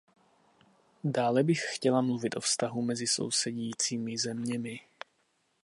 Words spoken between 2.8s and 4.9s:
mezi sousedícími zeměmi.